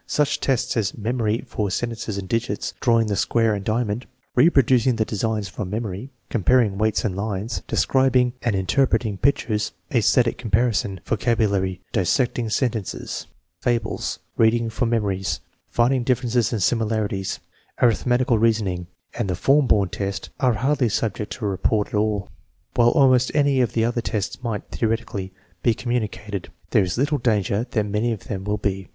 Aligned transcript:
Such 0.07 0.39
tests 0.39 0.75
as 0.77 0.97
memory 0.97 1.43
for 1.45 1.69
sentences 1.69 2.17
and 2.17 2.27
digits, 2.27 2.73
drawing 2.79 3.05
the 3.05 3.15
square 3.15 3.53
and 3.53 3.63
diamond, 3.63 4.07
reproducing 4.33 4.95
the 4.95 5.05
designs 5.05 5.47
from 5.47 5.69
memory, 5.69 6.09
comparing 6.27 6.79
weights 6.79 7.05
and 7.05 7.15
lines, 7.15 7.61
describing 7.67 8.33
and 8.41 8.55
in 8.55 8.65
terpreting 8.65 9.21
pictures, 9.21 9.73
aesthetic 9.93 10.39
comparison, 10.39 11.01
vocabulary, 11.05 11.81
dis 11.91 12.11
sected 12.17 12.51
sentences, 12.51 13.27
fables, 13.59 14.17
reading 14.37 14.71
for 14.71 14.87
memories, 14.87 15.39
finding 15.69 16.03
differences 16.03 16.51
and 16.51 16.63
similarities, 16.63 17.39
arithmetical 17.79 18.39
reasoning, 18.39 18.87
and 19.13 19.29
the 19.29 19.35
form 19.35 19.67
board 19.67 19.91
test, 19.91 20.31
are 20.39 20.53
hardly 20.55 20.89
subject 20.89 21.31
to 21.33 21.45
report 21.45 21.89
at 21.89 21.93
all. 21.93 22.27
While 22.73 22.89
almost 22.89 23.29
any 23.35 23.61
of 23.61 23.73
the 23.73 23.85
other 23.85 24.01
tests 24.01 24.41
might, 24.41 24.67
theoretically, 24.71 25.31
be 25.61 25.75
com 25.75 25.93
municated, 25.93 26.47
there 26.71 26.81
is 26.81 26.97
little 26.97 27.19
danger 27.19 27.67
that 27.69 27.85
many 27.85 28.11
of 28.11 28.23
them 28.23 28.45
will 28.45 28.57
be. 28.57 28.87